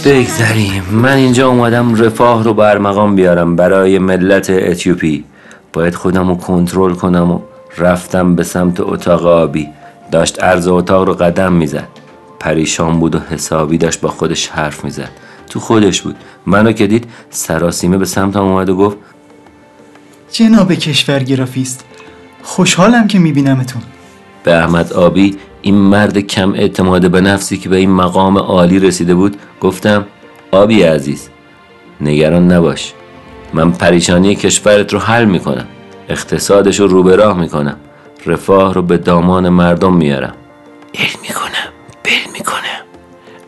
[0.05, 0.85] بگذریم.
[0.91, 5.25] من اینجا اومدم رفاه رو برمقام بیارم برای ملت اتیوپی.
[5.73, 7.41] باید خودم رو کنترل کنم و
[7.79, 9.69] رفتم به سمت اتاق آبی.
[10.11, 11.89] داشت عرض اتاق رو قدم می‌زد.
[12.41, 15.11] پریشان بود و حسابی داشت با خودش حرف می‌زد.
[15.51, 16.17] تو خودش بود.
[16.47, 18.97] منو که دید سراسیمه به سمتم اومد و گفت
[20.33, 21.85] جناب کشورگرافیست
[22.43, 23.83] خوشحالم که میبینمتون.
[24.45, 29.15] به احمد آبی این مرد کم اعتماد به نفسی که به این مقام عالی رسیده
[29.15, 30.07] بود گفتم
[30.51, 31.29] آبی عزیز
[32.01, 32.93] نگران نباش.
[33.55, 35.67] من پریشانی کشورت رو حل می‌کنم.
[36.09, 37.77] اقتصادش رو رو به راه می‌کنم.
[38.27, 40.35] رفاه رو به دامان مردم میارم
[40.95, 41.69] ال می‌کنم
[42.03, 42.85] بل می‌کنم.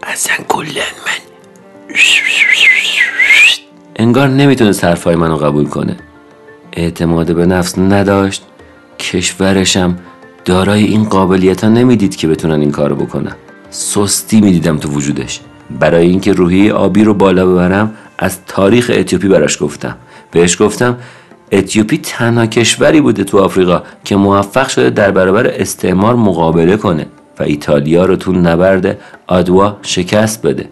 [0.02, 1.96] اصلا کلا من
[3.96, 5.96] انگار نمی‌تونه حرفای منو قبول کنه.
[6.72, 8.42] اعتماد به نفس نداشت
[8.98, 9.98] کشورشم
[10.46, 13.32] دارای این قابلیت ها نمی‌دید که بتونن این کارو بکنن.
[13.70, 15.40] سستی می‌دیدم تو وجودش.
[15.80, 19.96] برای اینکه روحیه آبی رو بالا ببرم از تاریخ اتیوپی براش گفتم.
[20.30, 20.96] بهش گفتم
[21.52, 27.06] اتیوپی تنها کشوری بوده تو آفریقا که موفق شده در برابر استعمار مقابله کنه
[27.38, 30.68] و ایتالیا رو تو نبرد آدوا شکست بده.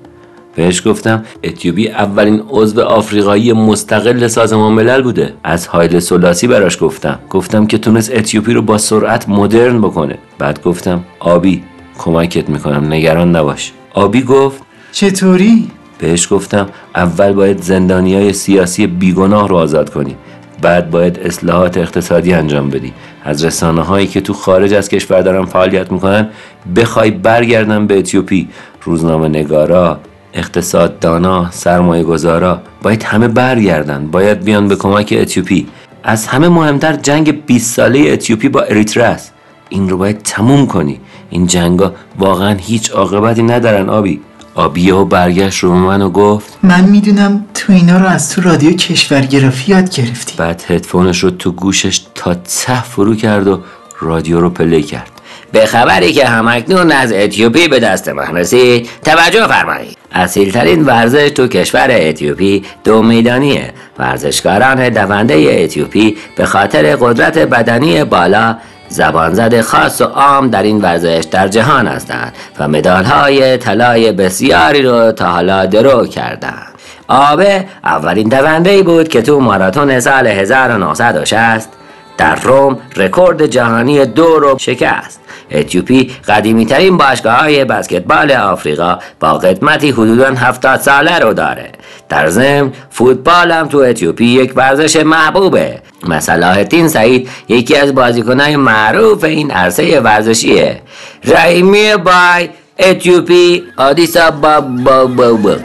[0.54, 5.32] بهش گفتم اتیوپی اولین عضو آفریقایی مستقل سازمان ملل بوده.
[5.44, 7.18] از هایله سلاسی براش گفتم.
[7.30, 10.18] گفتم که تونست اتیوپی رو با سرعت مدرن بکنه.
[10.38, 11.62] بعد گفتم آبی
[11.98, 13.72] کمکت می‌کنم نگران نباش.
[13.94, 14.62] آبی گفت
[14.92, 20.16] چطوری؟ بهش گفتم اول باید زندانی های سیاسی بیگناه رو آزاد کنی.
[20.62, 22.92] بعد باید اصلاحات اقتصادی انجام بدی.
[23.24, 26.28] از رسانه هایی که تو خارج از کشور دارن فعالیت می‌کنن
[26.76, 28.48] بخوای برگردن به اتیوپی.
[28.82, 29.98] روزنامه نگارا
[30.34, 35.66] اقتصاددانا سرمایه گذارا باید همه برگردن باید بیان به کمک اتیوپی.
[36.02, 39.32] از همه مهمتر جنگ 20 ساله اتیوپی با اریتره است.
[39.68, 41.00] این رو باید تموم کنی.
[41.30, 44.20] این جنگا واقعا هیچ عاقبتی ندارن آبی.
[44.54, 48.40] آبی و برگشت رو به من و گفت من می‌دونم تو اینا رو از تو
[48.40, 50.34] رادیو کشورگرافی یاد گرفتی.
[50.36, 53.60] بعد هدفونش رو تو گوشش تا ته فرو کرد و
[54.00, 55.13] رادیو رو play کرد.
[55.54, 59.98] به خبری که هم‌اکنون از اتیوپی به دست من رسید توجه فرمایید.
[60.12, 63.72] اصیلترین ورزش تو کشور اتیوپی دو میدانیه.
[63.98, 68.56] ورزشکاران دونده اتیوپی به خاطر قدرت بدنی بالا
[68.88, 74.82] زبانزد خاص و عام در این ورزش در جهان هستند و مدال های طلای بسیاری
[74.82, 76.74] رو تا حالا درو کردند.
[77.08, 81.68] آببه اولین دونده بود که تو ماراتون سال 1960
[82.18, 85.20] در روم رکورد جهانی دو رو شکست.
[85.50, 91.72] اتیوپی قدیمی ترین باشگاه های بسکتبال آفریقا با قدمتی حدودا 70 ساله رو داره.
[92.08, 95.82] در ضمن فوتبال هم تو اتیوپی یک ورزش محبوبه.
[96.08, 100.80] مثلا الدین سعید یکی از بازیکنهای معروف این عرصه ورزشیه.
[101.24, 102.48] رحیمی بای
[102.78, 105.56] اتیوپی آدیسا با با با با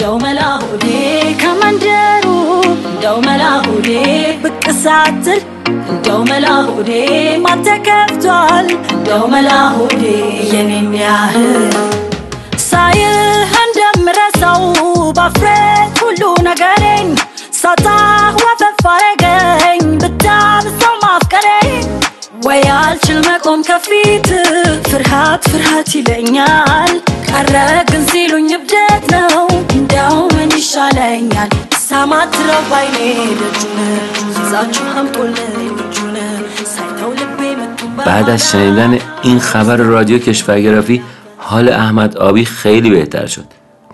[0.00, 0.84] እንደው መላሁዴ
[1.40, 2.26] ከመንደሩ
[2.90, 3.88] እንደው መላሁዴ
[4.44, 5.40] ብቅ ሳትል
[5.84, 6.90] እንደው መላሁዴ
[7.36, 8.68] ማን ተከፍቷል?
[8.94, 10.02] እንደው መላሁዴ
[10.52, 11.44] የኔን ያህል
[12.68, 13.18] ሳይህ
[13.64, 14.64] እንደምረሳው
[15.18, 17.10] ባፍሬት ሁሉ ነገሬን
[17.62, 19.84] ብታብሰው ማፍቀሬን
[22.47, 24.27] ወይ አልችል መቆም ከፊት
[24.89, 26.93] ፍርሃት ፍርሃት ይለኛል
[27.29, 27.55] ቀረ
[27.89, 29.45] ግን ሲሉኝ እብደት ነው
[29.77, 31.51] እንደው ምን ይሻለኛል
[31.87, 32.97] ሳማትረው ባይኔ
[33.41, 33.77] ደጁን
[34.37, 36.15] ይዛችሁ አምጦልኝ እጁን
[36.75, 38.93] ሳይተው ልቤ መቱን بعد از شنیدن
[39.27, 40.97] این خبر رادیو کشورگرافی
[41.37, 43.45] حال احمد آبی خیلی بهتر شد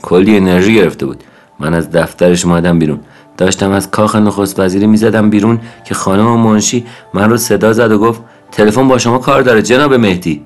[0.01, 1.23] کلی انرژی گرفته بود
[1.59, 2.99] من از دفترش اومدم بیرون
[3.37, 7.97] داشتم از کاخ نخست وزیری میزدم بیرون که خانم منشی من رو صدا زد و
[7.99, 8.21] گفت
[8.52, 10.42] تلفن با شما کار داره جناب مهدی.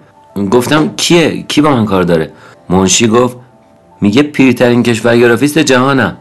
[0.51, 2.33] گفتم کیه؟ کی با من کار داره؟
[2.69, 3.37] منشی گفت
[4.01, 6.17] میگه پیرترین کشورگرافیست جهانم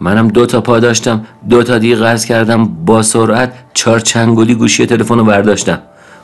[0.00, 4.86] منم دو تا پا داشتم دو تا دیگه قرض کردم با سرعت چهار چنگولی گوشی
[4.86, 5.78] تلفن رو برداشتم.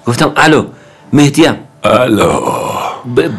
[0.07, 0.65] گفتم الو
[1.13, 1.55] مهدیم.
[1.85, 2.41] الو.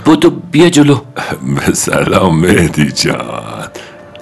[0.06, 0.96] بودو بیا جلو.
[1.56, 3.68] به سلام مهدی جان.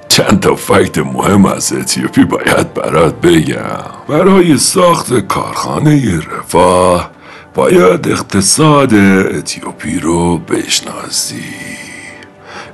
[0.09, 3.83] چند تا فکت مهم از اتیوپی باید برات بگم.
[4.09, 7.11] برای ساخت کارخانه رفاه
[7.55, 8.93] باید اقتصاد
[9.37, 11.43] اتیوپی رو بشناسی.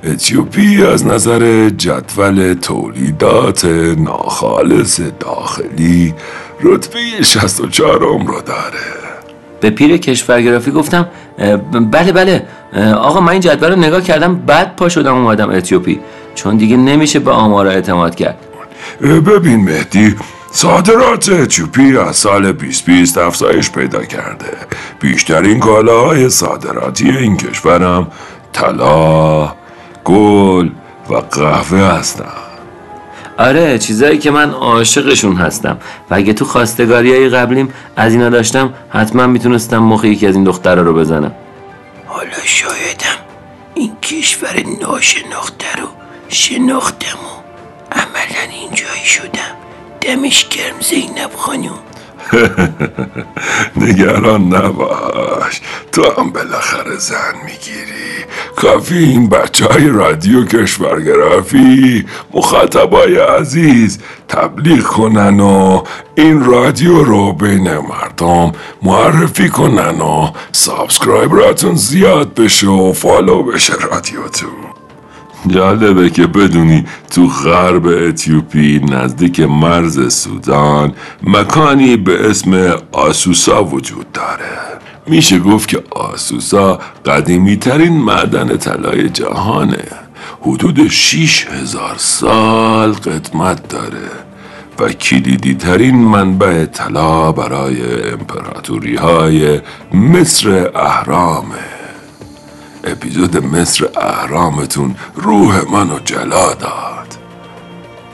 [0.04, 3.64] اتیوپی از نظر جدول تولیدات
[3.98, 6.14] ناخالص داخلی
[6.62, 8.92] رتبه 64 رو داره.
[9.60, 11.06] به پیر کشورگرافی گفتم
[11.90, 12.46] بله بله
[12.94, 16.00] آقا من این جدول رو نگاه کردم بعد پا شدم اومدم اتیوپی
[16.34, 18.38] چون دیگه نمیشه به آمارا اعتماد کرد.
[19.00, 20.16] ببین مهدی
[20.54, 24.56] صادرات اتیوپی از سال 2020 افزایش پیدا کرده.
[25.00, 28.06] بیشترین کالاهای صادراتی این کشورم
[28.52, 29.52] طلا
[30.04, 30.70] گل
[31.10, 32.32] و قهوه هستن.
[33.38, 35.78] آره چیزایی که من عاشقشون هستم.
[36.10, 40.44] و اگه تو خواستگاری های قبلیم از اینا داشتم حتما می‌تونستم مخ یکی از این
[40.44, 41.32] دخترها رو بزنم.
[42.06, 43.18] حالا شایدم
[43.74, 45.88] این کشور ناشناخته رو
[46.28, 47.42] شناختم و
[47.92, 49.41] عملا اینجایی شدم
[50.02, 51.78] دمش گرم زینب خانم.
[53.76, 55.60] نگران نباش.
[55.92, 58.24] تو هم بالاخره زن می‌گیری.
[58.56, 65.82] کافی این بچه های رادیو کشورگرافی مخاطبای عزیز تبلیغ کنن و
[66.14, 73.74] این رادیو رو بین مردم معرفی کنن و subscriber اتون زیاد بشه و follow بشه
[73.74, 74.71] رادیوتون
[75.48, 84.62] جالبه که بدونی تو غرب اتیوپی نزدیک مرز سودان مکانی به اسم آسوسا وجود داره.
[85.06, 89.84] میشه گفت که آسوسا قدیمی ترین معدن طلای جهانه.
[90.40, 94.08] حدود 6 هزار سال قدمت داره
[94.78, 99.60] و کلیدی ترین منبع طلا برای امپراتوری های
[99.94, 101.81] مصر اهرامه.
[102.84, 107.16] اپیزود مصر اهرامتون روح منو جلا داد.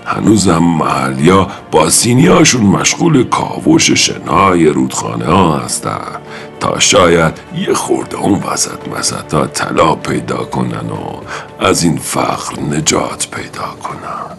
[0.07, 6.18] هنوزم محلیا با سینیاشون مشغول کاوش شنای رودخانه ها هستن.
[6.61, 11.20] تا شاید یه خورده اون وسط مسطا طلا پیدا کنن و
[11.64, 14.38] از این فقر نجات پیدا کنن.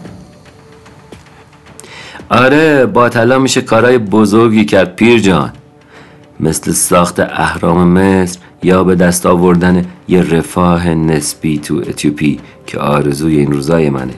[2.30, 5.52] آره با طلا میشه کارهای بزرگی کرد پیر جان.
[6.40, 13.38] مثل ساخت اهرام مصر یا به دست آوردن یه رفاه نسبی تو اتیوپی که آرزوی
[13.38, 14.14] این روزای منه.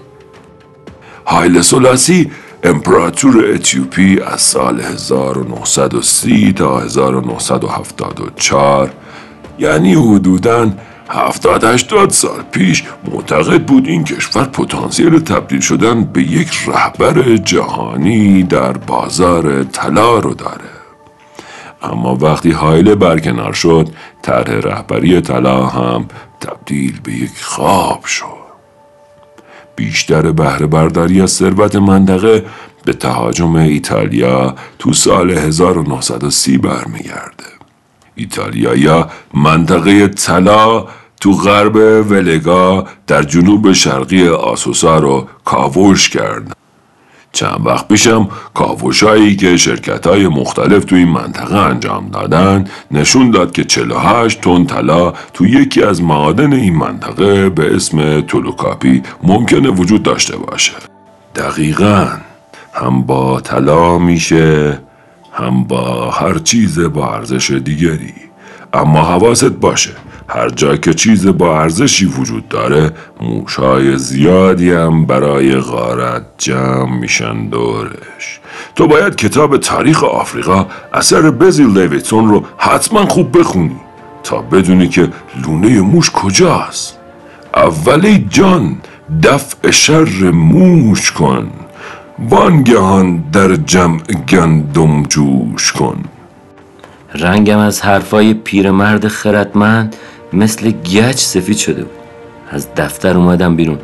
[1.27, 2.31] هایل سلاسی
[2.65, 8.91] امپراتور اتیوپی از سال 1930 تا 1974
[9.59, 10.71] یعنی حدوداً
[11.09, 18.43] 70 80 سال پیش معتقد بود این کشور پتانسیل تبدیل شدن به یک رهبر جهانی
[18.43, 20.82] در بازار طلا رو داره.
[21.83, 23.89] اما وقتی هایله برکنار شد
[24.23, 26.07] طرح رهبری طلا هم
[26.41, 28.43] تبدیل به یک خواب شد.
[29.77, 32.45] بیشتر بهره برداری از ثروت منطقه
[32.85, 37.45] به تهاجم ایتالیا تو سال 1930 برمیگرده.
[38.15, 40.87] ایتالیایا منطقه طلا
[41.21, 41.77] تو غرب
[42.11, 46.53] ولگا در جنوب شرقی آسوسا رو کاوش کردن.
[47.33, 53.53] چند وقت پیشم کاوشایی که شرکت های مختلف تو این منطقه انجام دادن نشون داد
[53.53, 60.03] که 48 تن طلا تو یکی از معادن این منطقه به اسم تولوکاپی ممکنه وجود
[60.03, 60.73] داشته باشه.
[61.37, 62.09] دقیقا
[62.75, 64.79] هم با طلا میشه
[65.33, 68.15] هم با هر چیز با ارزش دیگری.
[68.73, 69.91] اما حواست باشه
[70.35, 77.49] هر جا که چیز با ارزشی وجود داره موشای زیادی هم برای غارت جمع میشن
[77.49, 78.41] دورش.
[78.77, 83.77] تو باید کتاب تاریخ آفریقا اثر بزیل لیویتون رو حتما خوب بخونی
[84.23, 85.09] تا بدونی که
[85.47, 86.99] لونه موش کجاست.
[87.57, 88.77] اولی جان
[89.23, 91.51] دفع شر موش کن.
[92.19, 96.05] وانگهان در جمع گندم جوش کن.
[97.15, 99.97] رنگم از حرفای پیرمرد خردمند
[100.33, 101.93] مثل گچ سفید شده بود.
[102.51, 103.79] از دفتر اومدم بیرون.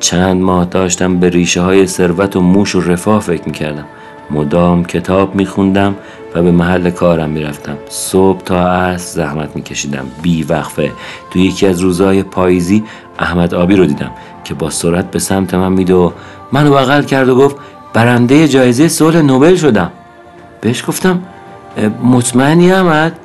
[0.00, 3.84] چند ماه داشتم به ریشه های ثروت و موش و رفاه فکر می‌کردم.
[4.30, 5.94] مدام کتاب میخوندم
[6.34, 7.76] و به محل کارم می‌رفتم.
[7.88, 10.06] صبح تا عصر زحمت میکشیدم.
[10.22, 10.92] بی وقفه
[11.30, 12.84] تو یکی از روزهای پاییزی
[13.18, 14.10] احمد آبی رو دیدم
[14.44, 16.10] که با سرعت به سمت من میده و
[16.52, 17.56] منو بغل کرد و گفت
[17.92, 19.90] برنده جایزه صلح نوبل شدم.
[20.60, 21.22] بهش گفتم
[22.04, 23.18] مطمئنی احمد؟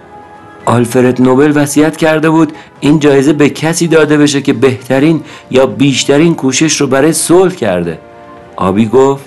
[0.66, 6.36] آلفرد نوبل وصیت کرده بود این جایزه به کسی داده بشه که بهترین یا بیشترین
[6.36, 7.99] کوشش رو برای صلح کرده.
[8.55, 9.26] آبی گفت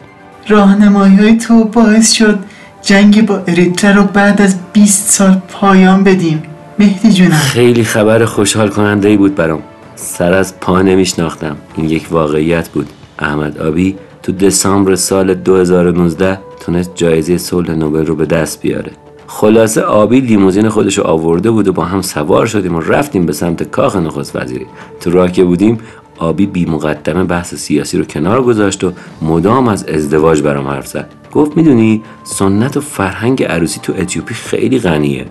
[0.48, 2.38] راهنمایی های تو باعث شد
[2.82, 6.42] جنگ با اریتره رو بعد از 20 سال پایان بدیم.
[6.78, 7.30] مهدی جونم.
[7.30, 9.62] خیلی خبر خوشحال کننده ای بود برام.
[9.96, 11.56] سر از پا نمیشناختم.
[11.76, 12.88] این یک واقعیت بود.
[13.18, 18.90] احمد آبی تو دسامبر سال 2019 تونست جایزه صلح نوبل رو به دست بیاره.
[19.30, 23.32] خلاصه آبی لیموزین خودش رو آورده بود و با هم سوار شدیم و رفتیم به
[23.32, 24.66] سمت کاخ نخست وزیری.
[25.00, 25.78] تو راه که بودیم
[26.18, 31.10] آبی بی مقدمه بحث سیاسی رو کنار گذاشت و مدام از ازدواج برام حرف زد.
[31.32, 35.26] گفت می‌دونی سنت و فرهنگ عروسی تو اتیوپی خیلی غنیه.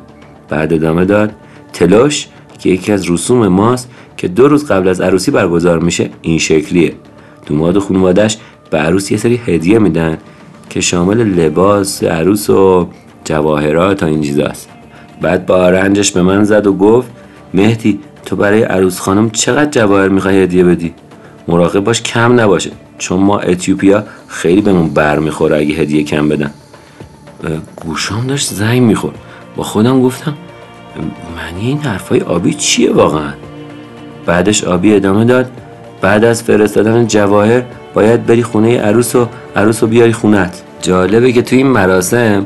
[0.50, 1.32] بعد ادامه داد
[1.74, 2.28] تلاش
[2.60, 6.94] که یکی از رسوم ماست که دو روز قبل از عروسی برگزار میشه این شکلیه.
[7.46, 8.38] دوماد و خانوادش
[8.70, 10.18] به عروس یه سری هدیه میدن
[10.70, 12.88] که شامل لباس عروس و
[13.28, 14.70] جواهرات تا این چیزاست
[15.22, 17.08] بعد با رنجش به من زد و گفت
[17.54, 20.94] مهدی تو برای عروس خانم چقدر جواهر می‌خوای هدیه بدی؟
[21.48, 26.52] مراقب باش کم نباشه چون ما اتیوپیا خیلی بهمون بر می‌خوره اگه هدیه کم بدن.
[27.76, 29.14] گوشام داشت زنگ میخور
[29.56, 30.34] با خودم گفتم
[31.36, 33.34] معنی این حرفای آبی چیه واقعا؟
[34.26, 35.52] بعدش آبی ادامه داد
[36.02, 37.64] بعد از فرستادن جواهر
[37.94, 42.46] باید بری خونه عروس و عروس و بیاری خونت جالبه که تو این مراسم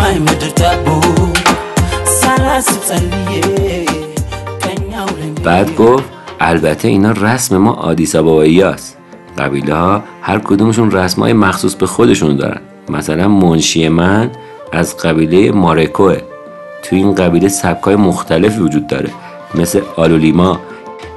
[0.00, 0.86] ሰማይ ምድር ታቦ
[2.18, 3.40] ሳላስብ ጸልዬ
[4.64, 5.08] ቀኛው
[5.46, 6.08] بعد گفت
[6.50, 8.96] البته اینا رسم ما آدیس آبایی هست.
[9.38, 14.30] قبیله ها هر کدومشون رسم های مخصوص به خودشون دارن مثلا منشی من
[14.72, 16.16] از قبیله مارکوه
[16.82, 19.10] تو این قبیله سبک های مختلفی وجود داره
[19.54, 20.60] مثل آلولیما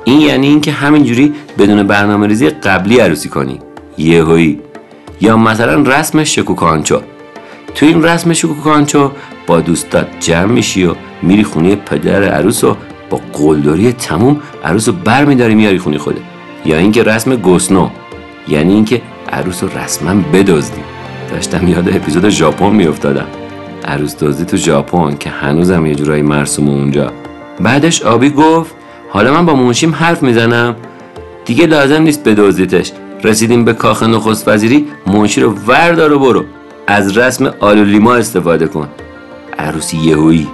[0.04, 3.60] این یعنی اینکه همینجوری بدون برنامه ریزی قبلی عروسی کنی
[3.98, 4.60] یهویی
[5.22, 7.02] یا مثلا رسم شکوکانچو
[7.75, 9.11] تو این رسم شکوکانچو
[9.47, 12.77] با دوستات جمع میشی و میری خونه پدر عروس و
[13.11, 16.21] با قلدری تموم عروس رو بر میداری میاری خونه خوده
[16.67, 17.89] یا اینکه رسم گسنو
[18.49, 19.03] یعنی اینکه
[19.33, 20.81] عروس رو رسما بدزدی.
[21.31, 23.27] داشتم یاد اپیزود ژاپن میافتادم.
[23.85, 27.13] عروس دزدی تو ژاپن که هنوزم یه جورایی مرسوم اونجا.
[27.61, 28.75] بعدش آبی گفت
[29.11, 30.77] حالا من با منشیم حرف می‌زنم.
[31.45, 32.93] دیگه لازم نیست بدزدیتش.
[33.25, 36.45] رسیدیم به کاخ نخست وزیری منشی رو وردار و برو.
[36.87, 38.89] از رسم آلولیما استفاده کن.
[39.59, 40.49] عروسی یهویی.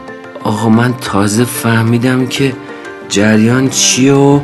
[0.45, 2.53] آقا من تازه فهمیدم که
[3.09, 4.41] جریان چیه و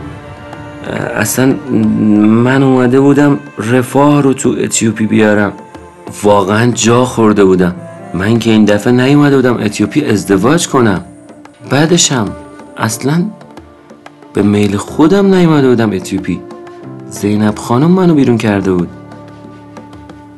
[1.16, 1.54] اصلا
[2.26, 5.52] من اومده بودم رفاه رو تو اتیوپی بیارم.
[6.22, 7.74] واقعا جا خورده بودم.
[8.14, 11.04] من که این دفعه نیومده بودم اتیوپی ازدواج کنم.
[11.70, 12.28] بعدشم
[12.76, 13.24] اصلا
[14.32, 16.40] به میل خودم نیومده بودم اتیوپی.
[17.10, 18.88] زینب خانم منو بیرون کرده بود.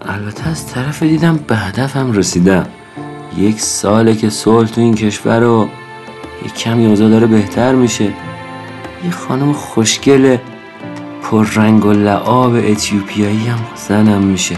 [0.08, 2.66] البته از طرف دیدم به هدفم رسیدم.
[3.36, 5.68] یک ساله که صلح تو این کشور رو
[6.44, 8.04] یه کمی اوضاع داره بهتر میشه.
[8.04, 10.36] یه خانم خوشگل
[11.22, 14.56] پر رنگ و لعاب اتیوپیایی هم زنم میشه.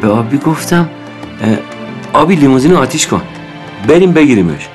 [0.00, 0.88] به آبی گفتم
[2.12, 3.22] آبی لیموزین رو آتیش کن.
[3.88, 4.68] بریم بگیریمش.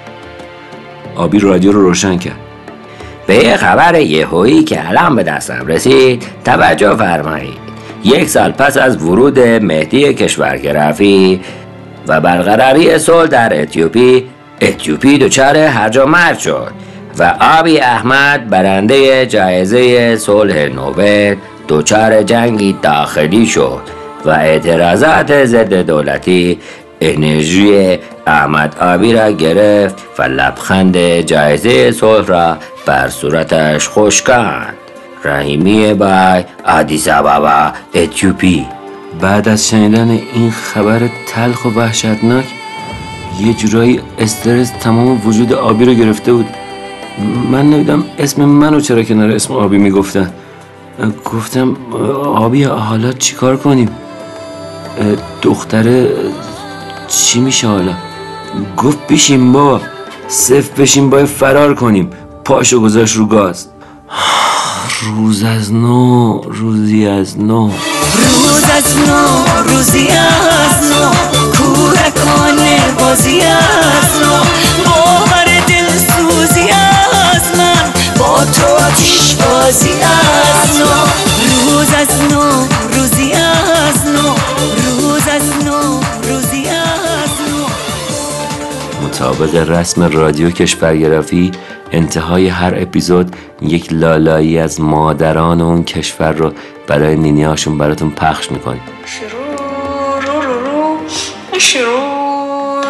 [1.15, 2.39] آبی رادیو رو روشن کرد.
[3.27, 7.68] به یه خبر یهویی که الان به دستم رسید توجه فرمایید.
[8.03, 11.41] یک سال پس از ورود مهدی کشورگرافی
[12.07, 14.29] و برقراری صلح در اتیوپی
[14.61, 16.71] اتیوپی دچار هرج و مرج شد
[17.19, 21.35] و آبی احمد برنده جایزه صلح نوبل
[21.67, 23.81] دچار جنگی داخلی شد
[24.25, 26.59] و اعتراضات ضد دولتی
[27.01, 34.73] انرژی احمد آبی را گرفت و لبخند جایزه صلح را بر صورتش خشکاند
[35.23, 38.67] رحیمی بای آدیس آبابا اتیوپی
[39.21, 42.45] بعد از شنیدن این خبر تلخ و وحشتناک
[43.39, 46.45] یه جورایی استرس تمام وجود آبی رو گرفته بود.
[47.51, 50.31] من نمیدم اسم منو چرا کنار اسم آبی می‌گفتن.
[51.25, 51.77] گفتم
[52.25, 53.89] آبی حالا چیکار کنیم؟
[55.41, 56.11] دختره
[57.07, 57.93] چی میشه حالا؟
[58.77, 59.81] گفت بشین با
[60.27, 62.09] صف بشین باید فرار کنیم.
[62.45, 63.67] پاشو گذاشت رو گاز.
[65.01, 67.67] روز از نو روزی از نو.
[68.15, 71.11] روز از نو روزی از نو.
[71.57, 74.35] کودکانه بازی از نو.
[74.85, 77.93] باور دل سوزی از من.
[78.17, 80.91] با تو آتیش بازی از نو.
[81.49, 84.33] روز از نو روزی از نو.
[85.01, 87.65] روز از نو روزی از نو.
[89.07, 91.51] مطابق رسم رادیو کشورگرافی
[91.91, 96.53] انتهای هر اپیزود یک لالایی از مادران اون کشور رو
[96.87, 99.49] برای نینیاشون براتون پخش می‌کنیم شروع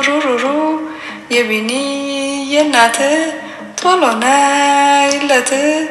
[0.01, 0.79] رو رو رو
[1.29, 3.33] یه بینی یه نته
[3.75, 5.89] طالا نیلته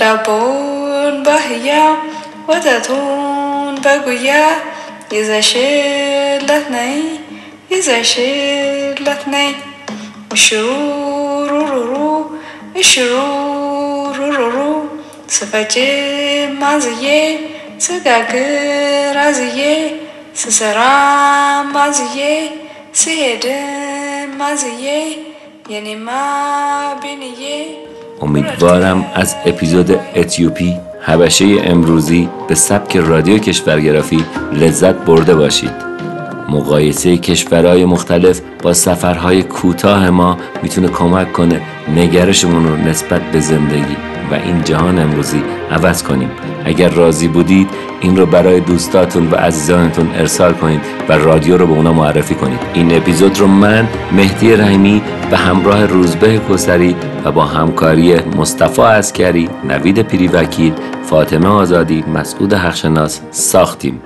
[0.00, 1.96] ربون بهیم
[2.48, 4.46] و تتون بگویا
[5.12, 7.02] یه زشلت نی
[7.70, 9.54] یه زشلت نی
[10.34, 12.30] شروع رو رو رو
[12.82, 14.82] رو رو رو
[24.38, 25.16] مزیه
[25.70, 27.66] یعنی ما بینیه
[28.22, 35.87] امیدوارم از اپیزود اتیوپی حبشه امروزی به سبک رادیو کشورگرافی لذت برده باشید.
[36.48, 41.60] مقایسه کشورهای مختلف با سفرهای کوتاه ما می‌تونه کمک کنه
[41.96, 43.96] نگرشمون رو نسبت به زندگی
[44.30, 46.30] و این جهان امروزی عوض کنیم.
[46.64, 47.68] اگر راضی بودید
[48.00, 52.60] این رو برای دوستاتون و عزیزانتون ارسال کنید و رادیو رو به اونا معرفی کنید.
[52.74, 59.48] این اپیزود رو من مهدی رحیمی به همراه روزبه کسری و با همکاری مصطفی عسکری
[59.68, 60.72] نوید پیریوکیل
[61.02, 64.00] فاطمه آزادی مسعود حقشناس ساختیم.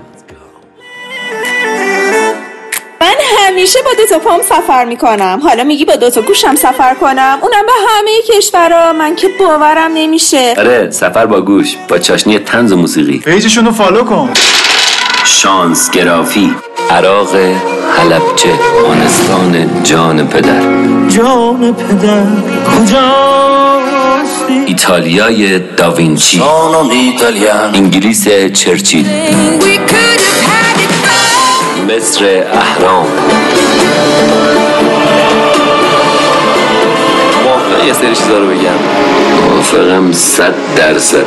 [4.12, 5.40] دوتا پام سفر می‌کنم.
[5.42, 7.38] حالا میگی با دوتا گوشم سفر کنم.
[7.42, 10.54] اونم به همه کشورها من که باورم نمیشه.
[10.58, 13.18] آره سفر با گوش با چاشنی طنز و موسیقی.
[13.18, 14.30] page شون رو follow کن.
[15.24, 16.54] کشورگرافی.
[16.90, 17.36] عراق
[17.98, 18.48] حلبچه.
[18.88, 20.60] آنستان جان پدر.
[21.08, 22.22] جان پدر.
[22.64, 26.42] کجاستی ایتالیای داوینچی.
[27.74, 29.06] انگلیس چرچیل.
[31.88, 33.06] مصر اهرام.
[37.86, 38.78] یه سری چیزا رو بگم.
[39.50, 41.26] موافقم صد درصد.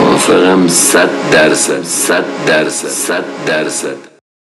[0.00, 1.82] موافقم صد درصد.
[1.82, 2.88] صد درصد.
[2.88, 4.11] صد درصد.